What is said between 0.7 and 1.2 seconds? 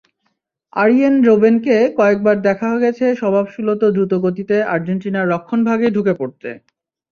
আরিয়েন